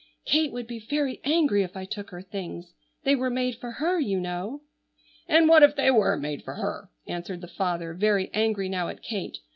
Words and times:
"Kate 0.25 0.51
would 0.51 0.65
be 0.65 0.79
very 0.79 1.21
angry 1.23 1.61
if 1.61 1.77
I 1.77 1.85
took 1.85 2.09
her 2.09 2.23
things. 2.23 2.73
They 3.03 3.15
were 3.15 3.29
made 3.29 3.57
for 3.57 3.73
her, 3.73 3.99
you 3.99 4.19
know." 4.19 4.63
"And 5.27 5.47
what 5.47 5.61
if 5.61 5.75
they 5.75 5.91
were 5.91 6.17
made 6.17 6.41
for 6.43 6.55
her?" 6.55 6.89
answered 7.05 7.41
the 7.41 7.47
father, 7.47 7.93
very 7.93 8.31
angry 8.33 8.67
now 8.67 8.87
at 8.87 9.03
Kate. 9.03 9.37